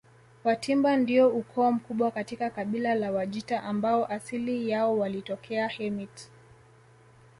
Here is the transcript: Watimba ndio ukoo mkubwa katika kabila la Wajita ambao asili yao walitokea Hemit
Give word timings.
Watimba 0.43 0.97
ndio 0.97 1.29
ukoo 1.29 1.71
mkubwa 1.71 2.11
katika 2.11 2.49
kabila 2.49 2.95
la 2.95 3.11
Wajita 3.11 3.63
ambao 3.63 4.05
asili 4.05 4.69
yao 4.69 4.97
walitokea 4.97 5.67
Hemit 5.67 6.29